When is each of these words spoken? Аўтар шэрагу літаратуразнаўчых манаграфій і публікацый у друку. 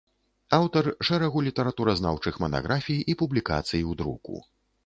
Аўтар 0.57 0.87
шэрагу 1.09 1.43
літаратуразнаўчых 1.47 2.39
манаграфій 2.45 2.99
і 3.15 3.17
публікацый 3.23 3.87
у 3.93 3.99
друку. 4.01 4.43